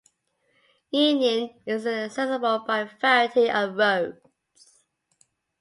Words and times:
Union 0.89 1.53
is 1.67 1.85
accessible 1.85 2.63
by 2.65 2.79
a 2.79 2.85
variety 2.87 3.51
of 3.51 3.75
roads. 3.75 4.67